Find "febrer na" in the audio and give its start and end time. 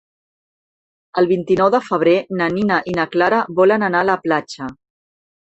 1.91-2.49